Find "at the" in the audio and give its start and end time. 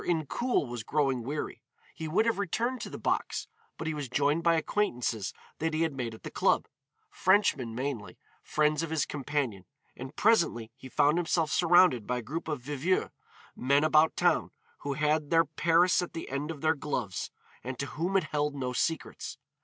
6.15-6.31, 16.01-16.29